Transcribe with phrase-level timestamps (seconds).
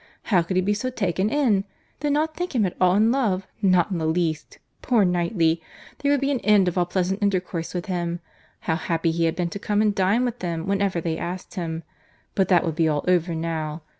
[0.23, 3.99] —How could he be so taken in?—Did not think him at all in love—not in
[3.99, 9.25] the least.—Poor Knightley!—There would be an end of all pleasant intercourse with him.—How happy he
[9.25, 11.83] had been to come and dine with them whenever they asked him!
[12.33, 13.83] But that would be all over now.